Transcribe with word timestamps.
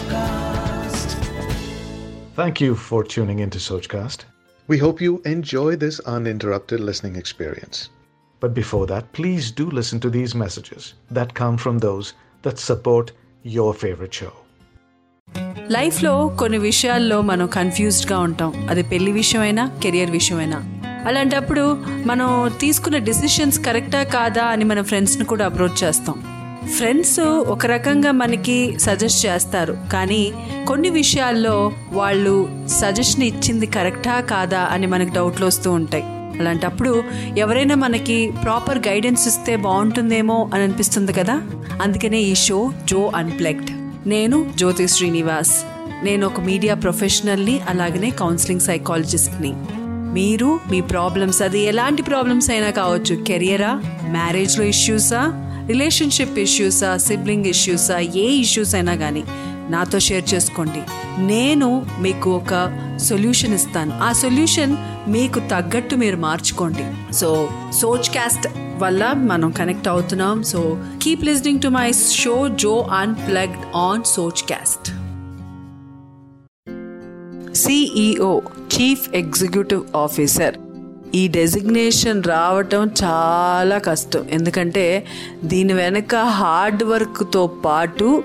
Sochcast. 0.00 1.14
Thank 2.36 2.60
you 2.60 2.74
for 2.76 3.04
tuning 3.04 3.38
into 3.40 3.58
Sochcast. 3.60 4.24
We 4.68 4.78
hope 4.78 5.00
you 5.00 5.20
enjoy 5.26 5.76
this 5.76 6.00
uninterrupted 6.08 6.80
listening 6.80 7.16
experience. 7.16 7.90
But 8.42 8.54
before 8.54 8.86
that, 8.86 9.12
please 9.12 9.50
do 9.52 9.68
listen 9.70 10.00
to 10.00 10.10
these 10.10 10.34
messages 10.34 10.94
that 11.10 11.34
come 11.34 11.58
from 11.58 11.78
those 11.78 12.14
that 12.44 12.58
support 12.60 13.12
your 13.44 13.72
favorite 13.74 14.14
show. 14.14 14.32
లైఫ్లో 15.70 16.12
కొన్ని 16.38 16.58
విషయాల్లో 16.58 17.22
మనం 17.22 17.46
కన్ఫ్యూజ్డ్గా 17.56 18.16
ఉంటాం 18.18 18.52
అది 18.70 18.82
పెళ్ళి 18.82 19.12
విషయమైనా 19.12 19.64
career 19.82 20.10
విషయమైనా 20.10 20.58
అలాంటప్పుడు 21.08 21.64
మనం 22.10 22.28
తీసుకున్న 22.62 22.98
డిసిషన్స్ 23.08 23.58
కరెక్టా 23.66 24.02
కాదా 24.16 24.44
అని 24.54 24.64
మన 24.70 24.80
ఫ్రెండ్స్ని 24.90 25.24
కూడా 25.32 25.44
అప్రోచ్ 25.50 25.78
చేస్తాం 25.84 26.16
ఫ్రెండ్స్ 26.68 27.20
ఒక 27.20 27.66
రకంగా 27.66 28.10
మనకి 28.10 28.78
సజెస్ట్ 28.78 29.26
చేస్తారు. 29.26 29.76
కానీ 29.92 30.32
కొన్ని 30.68 30.90
విషయాల్లో 30.90 31.72
వాళ్ళు 31.92 32.48
సజెషన్ 32.66 33.22
ఇచ్చింది 33.22 33.66
కరెక్టా 33.66 34.20
కాదా 34.20 34.60
అని 34.60 34.86
మనకు 34.86 35.14
డౌట్లు 35.14 35.46
వస్తూ 35.46 35.72
ఉంటాయి. 35.72 36.02
అలాంటప్పుడు 36.40 37.02
ఎవరైనా 37.38 37.74
మనకి 37.74 38.32
ప్రాపర్ 38.42 38.78
గైడెన్స్ 38.78 39.28
ఇస్తే 39.28 39.56
బాగుంటుందేమో 39.56 40.50
అని 40.54 40.62
అనిపిస్తుంది 40.62 41.12
కదా? 41.12 41.42
అందుకనే 41.82 42.20
ఈ 42.20 42.34
షో 42.34 42.72
జో 42.84 43.12
అన్ప్లెక్డ్ 43.16 43.70
నేను 44.08 44.50
జ్యోతి 44.56 44.88
శ్రీనివాస్. 44.88 45.62
నేను 46.04 46.26
ఒక 46.26 46.40
మీడియా 46.40 46.74
ప్రొఫెషనల్ని 46.74 47.60
అలాగనే 47.68 48.10
కౌన్సిలింగ్ 48.10 48.60
సైకాలజిస్ట్ని 48.60 49.52
మీరు 50.12 50.60
మీ 50.70 50.80
ప్రాబ్లమ్స్ 50.80 51.42
అది 51.42 51.60
ఎలాంటి 51.60 52.02
ప్రాబ్లమ్స్ 52.02 52.50
అయినా 52.50 52.70
కావచ్చు. 52.70 53.16
కెరియరా 53.16 53.82
మ్యారేజ్లో 54.08 54.64
ఇష్యూసా 54.64 55.46
రిలేషన్షిప్ 55.70 56.38
ఇష్యూసా 56.38 56.96
సిబ్లింగ్ 56.96 57.46
ఇష్యూసా 57.46 57.98
ఏ 57.98 58.26
ఇష్యూస్ 58.44 58.74
అయినా 58.74 58.94
కానీ 58.94 59.22
నాతో 59.70 59.98
షేర్ 59.98 60.34
చేసుకోండి. 60.34 60.80
నేను 61.32 61.86
మీకు 62.00 62.30
ఒక 62.30 62.54
సొల్యూషన్ 63.02 63.54
ఇస్తాను. 63.54 63.92
ఆ 64.02 64.12
సొల్యూషన్ 64.12 64.72
మీకు 65.10 65.40
తగ్గట్టు 65.40 65.96
మీరు 65.96 66.16
మార్చుకోండి. 66.16 67.14
సో 67.14 67.28
సోచ్ 67.80 68.08
క్యాస్ట్ 68.10 68.46
వల్ల 68.78 69.12
మనం 69.30 69.50
కనెక్ట్ 69.50 69.88
అవుతున్నాం. 69.88 70.42
So 70.42 70.60
keep 71.02 71.24
listening 71.24 71.62
to 71.62 71.68
my 71.68 71.92
show 71.92 72.34
Joe 72.48 72.74
unplugged 73.02 73.62
on 73.76 74.02
Soch 74.06 74.42
cast 74.50 74.88
CEO 77.58 78.32
chief 78.74 79.06
executive 79.14 79.82
officer 79.96 80.56
ఈ 81.14 81.28
డెసిగ్నేషన్ 81.28 82.24
రావటం 82.24 82.90
చాలా 83.04 83.78
కష్టం. 83.78 84.24
ఎందుకంటే 84.30 85.06
దీని 85.44 85.72
వెనక 85.72 86.14
హార్డ్ 86.14 86.84
వర్క్తో 86.84 87.46
పాటు 87.46 88.24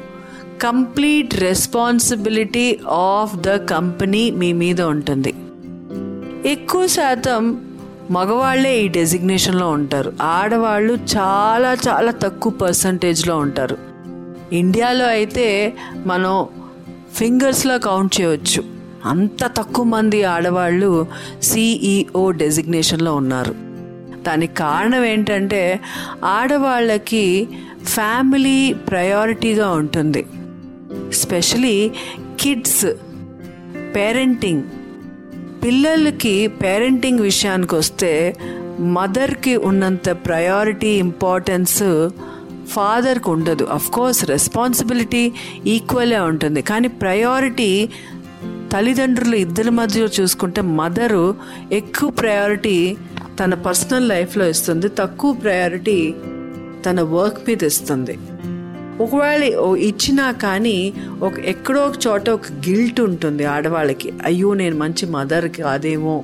complete 0.62 1.36
responsibility 1.36 2.80
of 2.90 3.36
the 3.36 3.50
company 3.50 4.32
మీ 4.32 4.54
మీద 4.54 4.82
ఉంటుంది. 4.82 5.34
ఎక్కువ 6.52 6.88
శాతం 6.88 7.62
మగవాళ్ళే 8.12 8.82
ఈ 8.82 8.88
డెసిగ్నేషన్లో 8.88 9.70
ఉంటారు. 9.70 10.14
ఆడవాళ్ళు 10.22 10.94
చాలా 10.94 11.78
చాలా 11.88 12.12
తక్కువ 12.12 12.52
పర్సంటేజ్లో 12.52 13.38
ఉంటారు. 13.38 13.78
ఇండియాలో 14.54 15.06
అయితే 15.06 15.74
మనం 16.06 16.48
ఫింగర్స్లో 17.16 17.80
కౌంట్ 17.80 18.22
చేయవచ్చు 18.22 18.75
అంత 19.06 19.46
తక్కువ 19.58 19.86
మంది 19.86 20.24
ఆడవాళ్ళు 20.24 21.08
సిఈఓ 21.44 22.32
డెసిగ్నేషన్లో 22.32 23.16
ఉన్నారు. 23.16 23.56
దానికి 24.24 24.54
కారణం 24.56 25.06
ఏంటంటే 25.06 25.80
ఆడవాళ్ళకి 26.24 27.48
ఫ్యామిలీ 27.84 28.74
ప్రయారిటీగా 28.74 29.70
ఉంటుంది. 29.70 30.26
స్పెషలీ 31.14 31.92
కిడ్స్ 32.40 32.86
పేరెంటింగ్ 33.96 34.64
పిల్లలకి 35.64 36.48
పేరెంటింగ్ 36.48 37.20
విషయానికి 37.20 37.76
వస్తే 37.76 38.38
మదర్కి 38.80 39.58
ఉన్నంత 39.58 40.10
ప్రయారిటీ 40.10 40.88
ఇంపార్టెన్స్ 40.88 42.10
ఫాదర్కి 42.70 43.30
ఉండదు. 43.30 43.64
అఫ్ 43.64 43.92
కోర్స్ 43.92 44.26
రెస్పాన్సిబిలిటీ 44.26 45.32
ఈక్వలే 45.66 46.20
ఉంటుంది. 46.20 46.62
కానీ 46.62 46.88
ప్రయారిటీ 46.88 47.90
తల్లిదండ్రులు 48.74 49.36
ఇద్దరి 49.36 49.72
మధ్య 49.72 50.02
చూసుకుంటే 50.02 50.62
మదరు 50.62 51.36
ఎక్కువ 51.72 52.10
ప్రయారిటీ 52.10 52.98
తన 53.40 53.54
పర్సనల్ 53.54 54.10
లైఫ్లో 54.10 54.50
ఇస్తుంది. 54.50 54.88
తక్కువ 54.88 55.34
ప్రయారిటీ 55.34 56.14
తన 56.86 57.02
వర్క్ 57.02 57.38
మీద 57.48 57.64
ఇస్తుంది. 57.64 58.20
ఒకవేళ 59.00 59.56
ఓ- 59.58 59.76
ఇచ్చినా 59.76 60.32
కానీ 60.32 60.94
ఒక 61.22 61.40
ఎక్కడో 61.40 61.82
ఒక 61.82 61.94
చోట 62.08 62.30
ఒక 62.30 62.42
గిల్ట్ 62.52 63.02
ఉంటుంది 63.02 63.46
ఆడవాళ్ళకి. 63.46 64.14
అయ్యో 64.26 64.54
నేను 64.54 64.76
మంచి 64.76 65.06
మదర్ 65.06 65.50
కాదేమో 65.50 66.24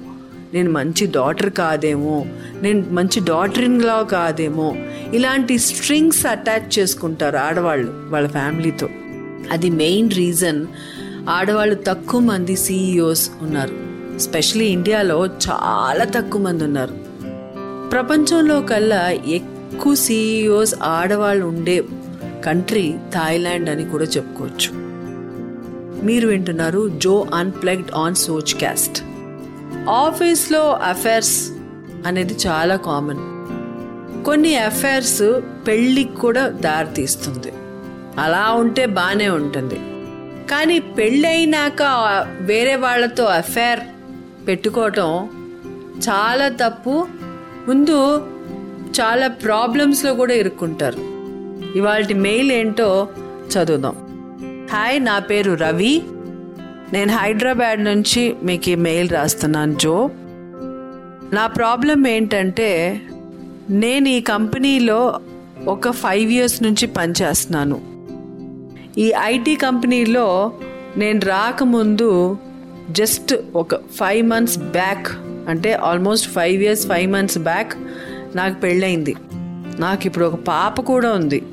నేను 0.53 0.71
మంచి 0.71 1.07
డాటర్ 1.07 1.49
కాదేమో 1.49 2.25
నేను 2.61 2.85
మంచి 2.91 3.19
డాటర్ 3.19 4.05
కాదేమో 4.11 4.75
ఇలాంటి 5.13 5.59
స్ట్రింగ్స్ 5.59 6.25
అటాచ్ 6.25 6.79
చేసుకుంటారు 6.79 7.37
ఆడవాళ్ళు 7.37 8.07
వాళ్ళ 8.09 8.27
ఫ్యామిలీతో 8.27 8.89
అది 9.51 9.69
మెయిన్ 9.69 10.11
రీజన్ 10.11 10.65
ఆడవాళ్ళు 11.29 11.75
తక్కువ 11.75 12.19
మంది 12.19 12.55
సీఈఓస్ 12.55 13.29
ఉన్నారు. 13.41 13.91
స్పెషలీ 14.19 14.65
ఇండియాలో 14.65 15.25
చాలా 15.25 16.03
తక్కువ 16.03 16.41
మంది 16.41 16.63
ఉన్నారు. 16.63 16.93
ప్రపంచంలో 17.89 18.61
కల్లా 18.61 19.09
ఎక్కువ 19.09 19.95
సీఈఓస్ 19.95 20.75
ఆడవాళ్ళు 20.83 21.45
ఉండే 21.45 21.83
కంట్రీ 22.45 22.95
థాయిలాండ్ 23.13 23.69
అని 23.69 23.89
కూడా 23.89 24.03
చెప్పుకోవచ్చు. 24.03 24.69
మీరు 26.05 26.27
వింటున్నారు 26.27 26.89
జో 26.97 27.27
అన్ప్లగ్డ్ 27.35 27.95
ఆన్ 27.95 28.15
సోచ్ 28.15 28.53
క్యాస్ట్ 28.55 29.03
ఆఫీస్లో 29.89 30.71
అఫైర్స్ 30.71 31.49
అనేది 32.07 32.37
చాలా 32.47 32.75
కామన్ 32.75 33.19
కొన్ని 34.25 34.55
అఫైర్స్ 34.55 35.41
పెళ్ళికి 35.67 36.15
కూడా 36.15 36.47
దారితీస్తుంది. 36.47 37.53
అలా 38.19 38.51
ఉంటే 38.51 38.85
బాగానే 38.85 39.29
ఉంటుంది. 39.29 39.79
కానీ 40.51 40.79
పెళ్ళైనాక 40.79 41.83
వేరే 42.39 42.75
వాళ్ళతో 42.75 43.23
అఫేర్ 43.23 43.79
పెట్టుకోవటం 44.47 45.29
చాలా 46.09 46.49
తప్పు. 46.49 47.07
ముందు 47.67 48.17
చాలా 49.01 49.27
ప్రాబ్లమ్స్లో 49.27 50.13
కూడా 50.13 50.33
ఇరుక్కుంటారు. 50.33 50.97
ఇవాళ 51.77 52.05
మెయిల్ 52.13 52.51
ఏంటో 52.51 53.09
చదువుదాం. 53.47 53.95
హాయ్ 54.73 55.05
నా 55.05 55.19
పేరు 55.19 55.51
రవి. 55.51 56.01
నేను 56.93 57.11
హైదరాబాద్ 57.11 57.83
నుంచి 57.83 58.35
మీకు 58.43 58.69
ఈ 58.69 58.75
మెయిల్ 58.75 59.09
రాస్తున్నాను 59.09 59.73
జో. 59.73 60.09
నా 61.33 61.47
ప్రాబ్లం 61.47 62.07
ఏంటంటే 62.07 63.01
నేను 63.69 64.07
ఈ 64.07 64.21
కంపెనీలో 64.21 65.19
ఒక 65.67 65.89
ఫైవ్ 65.91 66.31
ఇయర్స్ 66.31 66.63
నుంచి 66.63 66.87
పనిచేస్తున్నాను. 66.87 67.90
ఈ 68.97 69.13
ఐటీ 69.23 69.55
కంపెనీలో 69.55 70.51
నేను 70.97 71.19
రాకముందు 71.19 72.37
జస్ట్ 72.91 73.35
ఒక 73.55 73.75
ఫైవ్ 73.75 74.27
మంత్స్ 74.27 74.57
బ్యాక్ 74.57 75.07
అంటే 75.49 75.73
almost 75.73 76.29
five 76.29 76.63
years 76.63 76.87
five 76.87 77.11
months 77.11 77.37
back 77.37 77.73
నాకు 78.35 78.59
పెళ్ళయింది. 78.59 79.15
నాకు 79.79 80.07
ఇప్పుడు 80.07 80.25
ఒక 80.25 80.35
పాప 80.35 80.81
కూడా 80.81 81.13
ఉంది. 81.13 81.43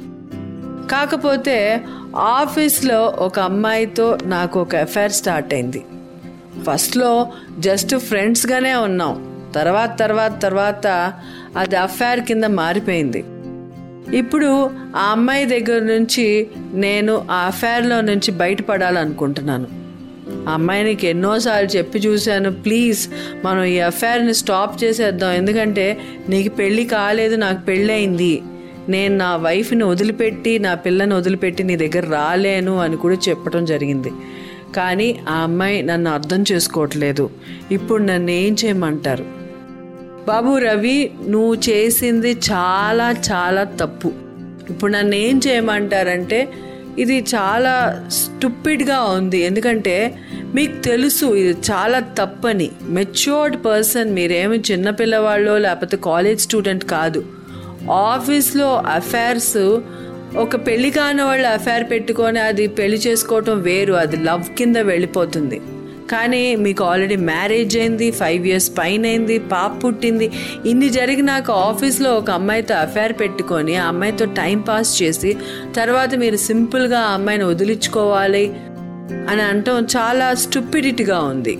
కాకపోతే 0.90 1.84
ఆఫీస్లో 2.16 3.04
ఒక 3.04 3.40
అమ్మాయితో 3.40 4.18
నాకు 4.24 4.60
ఒక 4.60 4.76
అఫైర్ 4.76 5.12
స్టార్ట్ 5.12 5.54
అయింది. 5.54 5.84
ఫస్ట్లో 6.70 7.28
జస్ట్ 7.58 7.96
ఫ్రెండ్స్గానే 7.96 8.74
ఉన్నాం. 8.74 9.42
తర్వాత 9.54 9.98
తర్వాత 9.98 10.42
తర్వాత 10.42 11.12
అది 11.56 11.76
అఫైర్ 11.76 12.20
కింద 12.20 12.44
మారిపోయింది. 12.44 13.24
ఇప్పుడు 14.14 14.70
ఆ 14.96 15.10
అమ్మాయి 15.10 15.44
దగ్గర 15.44 15.82
నుంచి 15.82 16.46
నేను 16.72 17.26
ఆ 17.30 17.46
అఫేర్లో 17.46 18.00
నుంచి 18.00 18.30
బయటపడాలనుకుంటున్నాను. 18.30 19.68
ఆ 20.48 20.52
అమ్మాయినికి 20.52 21.06
ఎన్నోసార్లు 21.06 21.68
చెప్పి 21.68 21.98
చూశాను 21.98 22.52
ప్లీజ్ 22.52 23.08
మనం 23.44 23.64
ఈ 23.64 23.78
అఫేర్ని 23.78 24.34
స్టాప్ 24.34 24.84
చేసేద్దాం. 24.84 25.32
ఎందుకంటే 25.32 25.98
నీకు 26.28 26.54
పెళ్ళి 26.54 26.84
కాలేదు 26.84 27.36
నాకు 27.36 27.60
పెళ్ళి 27.60 27.92
అయింది 27.92 28.42
నేను 28.88 29.16
నా 29.16 29.36
వైఫ్ని 29.36 29.84
వదిలిపెట్టి 29.84 30.58
నా 30.58 30.74
పిల్లని 30.74 31.14
వదిలిపెట్టి 31.14 31.62
నీ 31.62 31.76
దగ్గర 31.76 32.06
రాలేను 32.06 32.78
అని 32.78 32.96
కూడా 32.96 33.16
చెప్పడం 33.28 33.64
జరిగింది. 33.64 34.12
కానీ 34.76 35.20
ఆ 35.28 35.34
అమ్మాయి 35.34 35.82
నన్ను 35.82 36.10
అర్థం 36.10 36.44
చేసుకోవట్లేదు. 36.52 37.30
ఇప్పుడు 37.70 38.02
నన్ను 38.02 38.30
ఏం 38.30 38.56
చేయమంటారు? 38.64 39.37
బాబు 40.28 40.52
రవి 40.58 40.98
నువ్వు 41.32 41.54
చేసింది 41.68 42.30
చాలా 42.50 43.06
చాలా 43.28 43.62
తప్పు. 43.80 44.08
ఇప్పుడు 44.70 44.90
నన్ను 44.92 45.14
ఏం 45.26 45.36
చేయమంటారంటే 45.46 46.40
ఇది 46.98 47.16
చాలా 47.34 47.74
స్టూపిడ్గా 48.16 48.98
ఉంది. 49.18 49.38
ఎందుకంటే 49.48 49.94
మీకు 50.54 50.74
తెలుసు 50.82 51.26
ఇది 51.42 51.54
చాలా 51.70 51.98
తప్పని. 52.20 52.68
మెచ్యూర్డ్ 52.96 53.56
పర్సన్ 53.66 54.10
మీరేమి 54.18 54.58
చిన్నపిల్లవాళ్ళు 54.70 55.54
లేకపోతే 55.66 55.96
కాలేజ్ 56.08 56.40
స్టూడెంట్ 56.40 56.84
కాదు. 56.94 57.22
ఆఫీస్లో 57.90 58.70
అఫైర్స్ 58.96 59.58
ఒక 60.44 60.56
పెళ్ళి 60.66 60.90
కాని 60.90 61.22
వాళ్ళు 61.22 61.48
అఫైర్ 61.48 61.84
పెట్టుకొని 61.90 62.40
అది 62.48 62.66
పెళ్ళి 62.78 62.98
చేసుకోవటం 63.06 63.56
వేరు. 63.68 63.92
అది 64.04 64.16
లవ్ 64.28 64.46
కింద 64.58 64.76
వెళ్ళిపోతుంది. 64.92 65.60
కానీ 66.10 66.42
మీకు 66.64 66.82
ఆల్రెడీ 66.84 67.16
మ్యారేజ్ 67.28 67.74
అయింది 67.78 68.08
ఫైవ్ 68.18 68.44
ఇయర్స్ 68.48 68.70
పైన 68.78 69.02
అయింది 69.10 69.36
పాప 69.50 69.70
పుట్టింది 69.82 70.26
ఇన్ని 70.70 70.88
జరిగినాక 70.96 71.50
ఆఫీస్లో 71.66 72.10
ఒక 72.18 72.30
అమ్మాయితో 72.38 72.74
అఫైర్ 72.78 73.14
పెట్టుకొని 73.20 73.74
ఆ 73.78 73.86
అమ్మాయితో 73.88 74.26
టైం 74.38 74.60
పాస్ 74.68 74.92
చేసి 75.00 75.32
తర్వాత 75.78 76.10
మీరు 76.16 76.40
సింపుల్గా 76.46 77.00
ఆ 77.04 77.12
అమ్మాయిని 77.14 77.46
వదిలించుకోవాలి 77.50 78.44
అని 79.30 79.44
అంటాం 79.50 79.80
చాలా 79.96 80.28
స్టూపిడిటీగా 80.44 81.20
ఉంది 81.32 81.56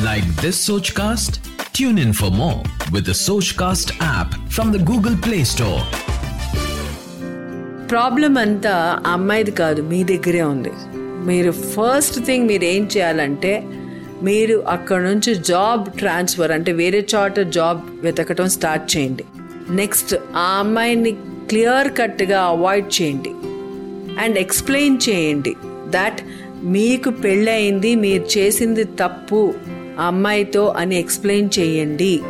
Like 0.00 0.28
this 0.38 0.56
Sochcast? 0.64 1.32
Tune 1.74 1.98
in 1.98 2.12
for 2.12 2.30
more 2.32 2.58
with 2.92 3.04
the 3.04 3.16
Sochcast 3.18 3.88
app 4.08 4.30
from 4.48 4.68
the 4.72 4.80
Google 4.84 5.16
Play 5.18 5.42
Store. 5.50 5.82
Problem 7.88 8.34
అంతా 8.42 8.74
అమ్మాయిది 9.12 9.52
కాదు 9.58 9.80
మీ 9.90 10.00
దగ్గరే 10.04 10.42
ఉంది 10.46 10.72
మీరు 11.24 11.50
ఫస్ట్ 11.50 12.24
థింగ్ 12.24 12.46
మీరు 12.46 12.64
ఏం 12.64 12.88
చేయాలంటే 12.96 13.62
మీరు 14.22 14.64
అక్కడ 14.68 15.00
నుంచి 15.00 15.34
జాబ్ 15.34 15.92
ట్రాన్స్ఫర్ 15.98 16.50
అంటే 16.50 16.72
వేరే 16.72 17.06
చోట 17.14 17.40
జాబ్ 17.40 17.80
వెతకటం 18.02 18.48
స్టార్ట్ 18.48 18.96
చేయండి. 18.96 19.24
నెక్స్ట్ 19.70 20.14
ఆ 20.36 20.56
అమ్మాయిని 20.58 21.12
క్లియర్ 21.48 21.92
కట్గా 21.98 22.42
అవాయిడ్ 22.42 23.02
చేయండి. 23.02 23.30
అండ్ 24.20 24.38
ఎక్స్ప్లెయిన్ 24.38 24.98
చేయండి 25.08 25.54
దట్ 25.88 26.18
మీకు 26.64 27.10
పెళ్ళయింది 27.10 27.94
మీరు 27.94 28.38
చేసింది 28.38 28.84
తప్పు 28.84 29.54
ఆ 29.98 30.04
అమ్మాయితో 30.06 30.66
అని 30.66 30.98
ఎక్స్ప్లెయిన్ 30.98 31.48
చేయండి. 31.58 32.20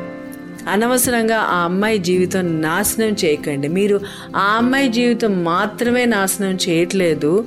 అనవసరంగా 0.68 1.38
ఆ 1.38 1.56
అమ్మాయి 1.64 1.98
జీవితం 1.98 2.60
నాశనం 2.60 3.16
చేయకండి. 3.24 3.68
మీరు 3.68 4.00
ఆ 4.36 4.54
అమ్మాయి 4.56 4.88
జీవితం 4.88 5.44
మాత్రమే 5.44 6.04
నాశనం 6.04 6.58
చేయట్లేదు. 6.68 7.44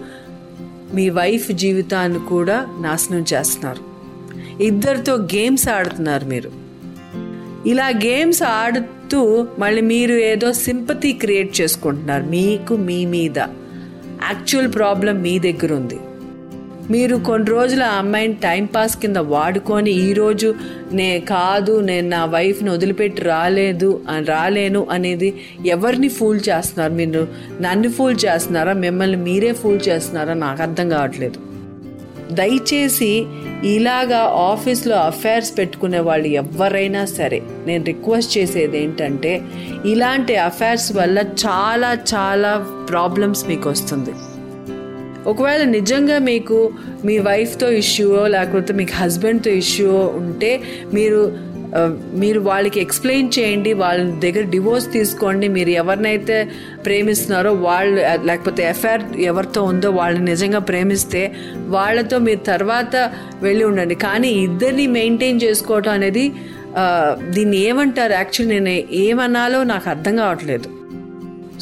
మీ 0.93 1.09
వైఫ్ 1.09 1.51
జీవితాన్ని 1.51 2.19
కూడా 2.19 2.67
నాశనం 2.81 3.25
చేస్తున్నారు. 3.33 3.97
ఇద్దరితో 4.63 5.15
గేమ్స్ 5.15 5.69
ఆడుతున్నారు 5.69 6.25
మీరు. 6.25 6.51
ఇలా 7.65 7.87
గేమ్స్ 7.87 8.43
ఆడుతూ 8.43 9.47
మళ్ళీ 9.59 9.81
మీరు 9.81 10.13
ఏదో 10.13 10.53
సింపతి 10.53 11.13
క్రియేట్ 11.13 11.61
చేసుకుంటున్నారు. 11.61 12.23
మీకు 12.23 12.75
మీ 12.75 13.05
మీద. 13.05 13.37
యాక్చువల్ 14.23 14.73
ప్రాబ్లం 14.73 15.21
మీ 15.21 15.39
దగ్గర 15.39 15.73
ఉంది. 15.73 15.99
మీరు 16.91 17.15
కొన్ని 17.15 17.49
రోజులు 17.49 17.83
ఆ 17.83 17.87
అమ్మాయిని 17.87 18.33
టైంపాస్ 18.33 18.97
కింద 18.97 19.17
వాడుకొని 19.17 19.91
ఈరోజు 19.91 20.55
నే 20.91 21.19
కాదు 21.19 21.79
నేను 21.79 22.09
నా 22.09 22.25
వైఫ్ని 22.25 22.69
వదిలిపెట్టి 22.69 23.21
రాలేదు 23.21 24.03
అని 24.09 24.25
రాలేను 24.25 24.87
అనేది 24.91 25.33
ఎవరిని 25.65 26.09
ఫూల్ 26.09 26.39
చేస్తున్నారు? 26.49 26.93
మీరు 26.93 27.27
నన్ను 27.61 27.89
ఫూల్ 27.89 28.15
చేస్తున్నారా? 28.25 28.73
మిమ్మల్ని 28.73 29.17
మీరే 29.17 29.53
ఫూల్ 29.53 29.79
చేస్తున్నారా? 29.87 30.33
నాకు 30.33 30.61
అర్థం 30.61 30.89
కావట్లేదు. 30.89 31.39
దయచేసి 32.31 33.25
ఇలాగా 33.63 34.19
ఆఫీస్లో 34.19 34.95
అఫైర్స్ 34.95 35.57
పెట్టుకునే 35.57 35.99
వాళ్ళు 35.99 36.27
ఎవరైనా 36.27 37.05
సరే 37.05 37.41
నేను 37.67 37.83
రిక్వెస్ట్ 37.83 38.37
చేసేది 38.37 38.83
ఏంటంటే 38.83 39.41
ఇలాంటి 39.85 40.35
అఫైర్స్ 40.35 40.91
వల్ల 40.91 41.19
చాలా 41.19 41.97
చాలా 42.15 42.65
ప్రాబ్లమ్స్ 42.89 43.47
మీకు 43.47 43.69
వస్తుంది. 43.69 44.11
ఒకవేళ 45.31 45.63
నిజంగా 45.77 46.17
మీకు 46.31 46.57
మీ 47.05 47.17
వైఫ్తో 47.29 47.69
ఇష్యూ 47.83 48.07
లేకపోతే 48.35 48.73
మీకు 48.73 48.93
హస్బెండ్తో 48.93 49.51
ఇష్యూ 49.63 49.91
ఉంటే 50.21 50.51
మీరు 50.93 51.21
మీరు 52.21 52.39
వాళ్ళకి 52.39 52.79
ఎక్స్ప్లెయిన్ 52.79 53.31
చేయండి 53.37 53.71
వాళ్ళ 53.81 54.03
దగ్గర 54.25 54.43
డివోర్స్ 54.53 54.87
తీసుకోండి 54.93 55.47
మీరు 55.47 55.69
ఎవరినైతే 55.81 56.37
ప్రేమిస్తున్నారో 56.85 57.51
వాళ్ళు 57.53 57.97
లేకపోతే 58.25 58.63
ఎఫ్ఐఆర్ 58.69 59.03
ఎవరితో 59.31 59.63
ఉందో 59.63 59.89
వాళ్ళని 59.91 60.25
నిజంగా 60.25 60.61
ప్రేమిస్తే 60.69 61.23
వాళ్ళతో 61.75 62.17
మీరు 62.27 62.41
తర్వాత 62.53 62.95
వెళ్ళి 63.41 63.63
ఉండండి. 63.63 63.95
కానీ 64.07 64.31
ఇద్దరిని 64.47 64.87
మెయింటైన్ 64.99 65.43
చేసుకోవటం 65.45 65.91
అనేది 65.91 66.25
దీన్ని 67.35 67.57
ఏమంటారు? 67.57 68.13
యాక్చువల్లీ 68.13 68.59
నేను 68.59 68.87
ఏమనాలో 69.05 69.63
నాకు 69.63 69.89
అర్థం 69.89 70.15
కావట్లేదు. 70.15 70.69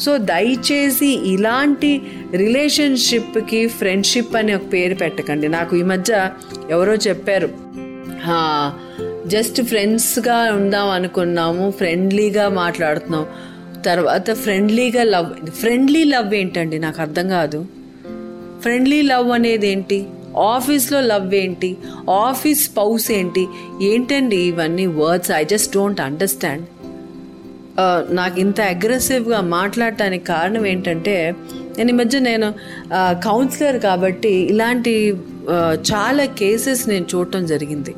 సో 0.00 0.16
దయచేసి 0.18 1.06
ఇలాంటి 1.06 2.02
రిలేషన్షిప్కి 2.32 3.66
ఫ్రెండ్షిప్ 3.66 4.36
అని 4.36 4.54
ఒక 4.54 4.72
పేరు 4.72 4.94
పెట్టకండి. 4.94 5.48
నాకు 5.48 5.76
ఈ 5.76 5.82
మధ్య 5.82 6.30
ఎవరో 6.70 6.94
చెప్పారు. 6.94 7.48
జస్ట్ 9.26 9.62
ఫ్రెండ్స్గా 9.62 10.52
ఉందాం 10.52 10.88
అనుకున్నాము 10.88 11.70
ఫ్రెండ్లీగా 11.70 12.48
మాట్లాడుతున్నాం. 12.48 13.26
తర్వాత 13.86 14.30
ఫ్రెండ్లీగా 14.30 15.02
లవ్ 15.02 15.50
ఫ్రెండ్లీ 15.50 16.04
లవ్ 16.04 16.34
ఏంటండి? 16.34 16.78
నాకు 16.78 17.00
అర్థం 17.00 17.28
కాదు. 17.28 17.66
ఫ్రెండ్లీ 18.60 19.02
లవ్ 19.02 19.30
అనేది 19.30 19.68
ఏంటి? 19.68 20.06
ఆఫీస్లో 20.38 21.00
లవ్ 21.00 21.34
ఏంటి? 21.34 21.76
ఆఫీస్ 22.10 22.64
స్పౌస్ 22.64 23.10
ఏంటి? 23.10 23.46
ఏంటండి 23.82 24.36
ఇవన్నీ 24.36 24.86
words? 24.86 25.30
I 25.30 25.44
just 25.44 25.74
don't 25.74 26.00
understand. 26.00 26.64
నాకు 28.10 28.36
ఇంత 28.40 28.58
అగ్రెసివ్గా 28.60 29.40
మాట్లాడటానికి 29.40 30.24
కారణం 30.24 30.66
ఏంటంటే 30.66 31.16
నేను 31.78 31.90
ఈ 31.90 31.96
మధ్య 32.00 32.18
నేను 32.18 32.48
కౌన్సిలర్ 33.24 33.78
కాబట్టి 33.80 34.34
ఇలాంటి 34.52 34.92
చాలా 35.90 36.24
కేసెస్ 36.40 36.88
నేను 36.88 37.06
చూడటం 37.14 37.42
జరిగింది. 37.46 37.94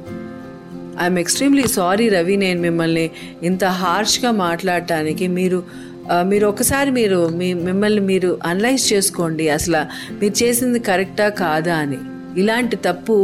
ఐఎమ్ 1.03 1.19
ఎక్స్ట్రీమ్లీ 1.19 1.67
సారీ 1.69 2.09
రవి 2.09 2.37
నేను 2.37 2.61
మిమ్మల్ని 2.61 3.11
ఇంత 3.43 3.65
హార్ష్గా 3.83 4.31
మాట్లాడటానికి 4.31 5.27
మీరు 5.39 5.61
మీరు 6.31 6.47
ఒకసారి 6.47 6.91
మీరు 6.91 7.21
మీ 7.29 7.49
మిమ్మల్ని 7.69 8.01
మీరు 8.01 8.31
అనలైజ్ 8.47 8.93
చేసుకోండి. 8.93 9.49
అసలు 9.49 9.83
మీరు 10.21 10.35
చేసింది 10.43 10.79
కరెక్టా 10.79 11.29
కాదా 11.43 11.75
అని. 11.85 11.99
ఇలాంటి 12.41 12.77
తప్పు 12.77 13.17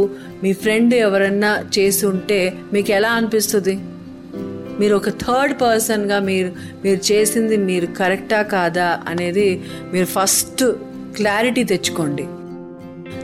మీ 0.43 0.53
ఫ్రెండ్ 0.53 0.93
ఎవరన్నా 0.93 1.51
చేసి 1.77 2.05
ఉంటే 2.05 2.39
మీకు 2.73 2.91
ఎలా 2.91 3.11
అనిపిస్తుంది? 3.11 3.75
మీరు 4.79 4.95
ఒక 4.95 5.09
థర్డ్ 5.09 5.53
పర్సన్గా 5.61 6.19
మీరు 6.19 6.49
మీరు 6.83 6.99
చేసింది 7.11 7.57
మీరు 7.57 7.85
కరెక్టా 7.85 8.41
కాదా 8.41 8.87
అనేది 9.07 9.61
మీరు 9.93 10.05
ఫస్ట్ 10.05 10.63
క్లారిటీ 11.15 11.63
తెచ్చుకోండి. 11.63 12.25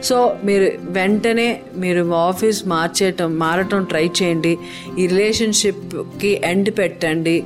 సో 0.04 0.36
మీరు 0.46 0.72
వెంటనే 0.82 1.62
మీరు 1.76 2.12
ఆఫీస్ 2.14 2.68
మార్చేయటం 2.68 3.40
మారటం 3.40 3.84
ట్రై 3.84 4.10
చేయండి. 4.22 4.58
ఈ 5.00 5.08
రిలేషన్షిప్కి 5.08 6.42
ఎండ్ 6.44 6.70
పెట్టండి. 6.78 7.44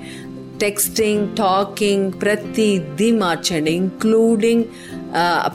టెక్స్టింగ్ 0.62 1.28
టాకింగ్ 1.38 2.12
ప్రతిదీ 2.22 3.12
మార్చండి. 3.12 3.72
ఇంక్లూడింగ్ 3.72 4.64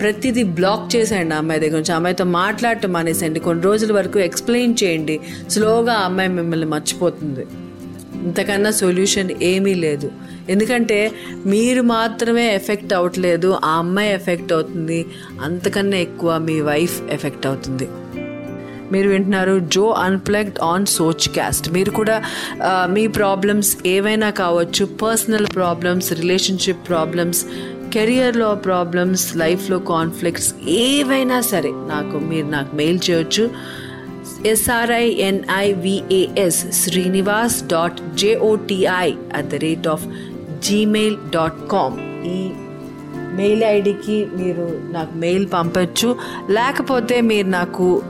ప్రతిదీ 0.00 0.42
బ్లాక్ 0.42 0.96
చేసేయండి 0.96 1.34
అమ్మాయి 1.34 1.60
దగ్గర 1.60 1.76
నుంచి. 1.76 1.92
అమ్మాయితో 1.92 2.24
మాట్లాడటం 2.24 2.92
మానేసండి 2.92 3.40
కొన్ని 3.40 3.64
రోజుల 3.64 3.92
వరకు 3.92 4.18
ఎక్స్ప్లెయిన్ 4.18 4.74
చేయండి. 4.82 5.20
స్లోగా 5.50 5.92
అమ్మాయి 5.92 6.28
మిమ్మల్ని 6.28 6.66
మర్చిపోతుంది. 6.66 7.44
ఇంతకన్నా 8.26 8.70
సొల్యూషన్ 8.82 9.30
ఏమీ 9.42 9.74
లేదు. 9.84 10.10
ఎందుకంటే 10.50 10.98
మీరు 11.52 11.82
మాత్రమే 11.96 12.44
ఎఫెక్ట్ 12.54 12.92
అవ్వట్లేదు 12.98 13.48
ఆ 13.64 13.72
అమ్మాయి 13.82 14.10
ఎఫెక్ట్ 14.18 14.52
అవుతుంది 14.52 15.00
అంతకన్నా 15.46 15.98
ఎక్కువ 16.06 16.38
మీ 16.48 16.56
వైఫ్ 16.70 16.96
ఎఫెక్ట్ 17.16 17.46
అవుతుంది. 17.46 17.88
మీరు 18.92 19.08
వింటున్నారు 19.08 19.52
జో 19.74 19.84
అన్ప్లగ్డ్ 20.04 20.60
ఆన్ 20.68 20.86
సోచ్ 20.98 21.26
క్యాస్ట్. 21.34 21.66
మీరు 21.76 21.90
కూడా 21.98 22.16
మీ 22.94 23.04
ప్రాబ్లమ్స్ 23.18 23.70
ఏవైనా 23.86 24.30
కావచ్చు 24.42 24.84
పర్సనల్ 25.02 25.48
ప్రాబ్లమ్స్ 25.58 26.08
రిలేషన్షిప్ 26.20 26.82
ప్రాబ్లమ్స్ 26.88 27.42
కెరియర్లో 27.94 28.48
ప్రాబ్లమ్స్ 28.66 29.24
లైఫ్లో 29.36 29.78
కాన్ఫ్లిక్ట్స్ 29.92 30.50
ఏవైనా 30.82 31.38
సరే 31.52 31.70
నాకు 31.92 32.16
మీరు 32.30 32.48
నాకు 32.56 32.72
మెయిల్ 32.76 33.00
చేయొచ్చు. 33.10 33.44
SRINIVAS 34.52 36.82
Srinivas 36.82 37.58
dot 37.72 38.00
J O T I 38.14 39.10
at 39.34 39.50
the 39.52 39.54
rate 39.66 39.88
of 39.94 40.06
Gmail 40.68 41.16
dot 41.36 41.70
com 41.70 41.98
ఈ 42.34 42.36
మెయిల్ 43.38 43.64
ఐడికి 43.64 44.28
మీరు 44.38 44.80
నాకు 44.92 45.16
మెయిల్ 45.16 45.46
పంపచ్చు. 45.52 46.16
లేకపోతే 46.50 47.20
మీరు 47.20 47.48
నాకు 47.48 48.02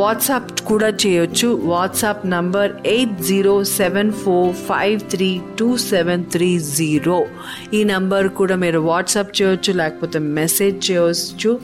వాట్సాప్ 0.00 0.60
కూడా 0.60 0.92
చేయొచ్చు. 1.02 1.60
WhatsApp 1.72 2.26
number 2.34 2.72
eight 2.86 3.22
zero 3.22 3.64
seven 3.64 4.12
four 4.12 4.54
five 4.68 5.00
three 5.10 5.40
two 5.58 5.76
seven 5.76 6.24
three 6.24 6.58
zero 6.58 7.26
ఈ 7.74 7.84
నంబర్ 7.84 8.28
కూడా 8.28 8.56
మీరు 8.56 8.80
వాట్సాప్ 8.90 9.42
చేయొచ్చు 9.42 9.72
లేకపోతే 9.72 10.18
మెసేజ్ 10.18 10.90
చేయవచ్చు 10.90 11.60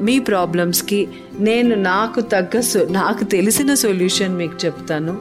మీ 0.00 0.18
ప్రాబ్లమ్స్కి 0.20 1.08
నేను 1.38 1.74
నాకు 1.74 2.20
తగ్గ 2.20 2.62
నాకు 2.90 3.24
తెలిసిన 3.24 3.74
సొల్యూషన్ 3.74 4.36
మీకు 4.36 4.66
చెప్తాను 4.66 5.14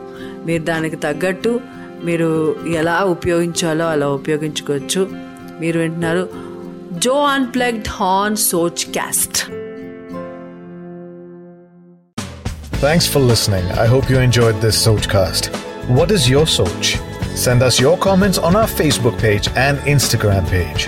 మీరు 0.45 0.63
దానికి 0.63 0.95
తగ్గట్టు 0.95 1.59
మీరు 2.03 2.55
ఎలా 2.69 3.03
ఉపయోగించాలో 3.03 3.89
అలా 3.89 4.07
ఉపయోగించుకోవచ్చు 4.07 5.07
మీరు 5.59 5.79
వింటున్నారు 5.79 6.27
Jo 6.99 7.25
unplugged 7.25 7.87
on 7.87 8.35
Sochcast 8.91 9.39
Thanks 12.81 13.05
for 13.07 13.19
listening. 13.19 13.65
I 13.83 13.85
hope 13.85 14.09
you 14.09 14.19
enjoyed 14.19 14.61
this 14.61 14.87
Sochcast. 14.87 15.47
What 15.89 16.11
is 16.11 16.29
your 16.29 16.45
Soch? 16.45 16.89
Send 17.35 17.61
us 17.61 17.79
your 17.79 17.97
comments 17.97 18.37
on 18.37 18.55
our 18.55 18.67
Facebook 18.67 19.19
page 19.19 19.49
and 19.57 19.79
Instagram 19.79 20.47
page. 20.49 20.87